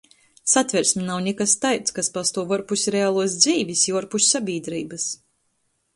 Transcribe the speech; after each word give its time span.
Satversme 0.53 1.01
nav 1.09 1.19
nikas 1.25 1.53
taids, 1.65 1.93
kas 1.99 2.09
pastuov 2.17 2.55
uorpus 2.55 2.87
realuos 2.97 3.39
dzeivis 3.45 3.87
i 3.91 3.97
uorpus 3.99 4.31
sabīdreibys. 4.37 5.11